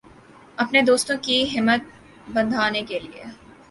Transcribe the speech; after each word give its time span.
اپنے 0.57 0.81
دوستوں 0.81 1.17
کی 1.21 1.37
ہمت 1.57 1.81
بندھانے 2.33 2.81
کے 2.81 2.99
لئے 2.99 3.23